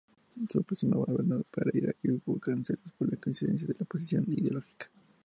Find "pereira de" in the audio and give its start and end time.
1.51-2.19